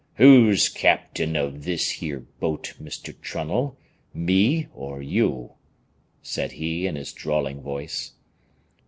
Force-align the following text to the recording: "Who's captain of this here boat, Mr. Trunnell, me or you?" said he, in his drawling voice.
"Who's 0.15 0.67
captain 0.67 1.35
of 1.35 1.63
this 1.63 1.91
here 1.91 2.21
boat, 2.39 2.73
Mr. 2.81 3.13
Trunnell, 3.21 3.77
me 4.15 4.65
or 4.73 4.99
you?" 4.99 5.51
said 6.23 6.53
he, 6.53 6.87
in 6.87 6.95
his 6.95 7.13
drawling 7.13 7.61
voice. 7.61 8.13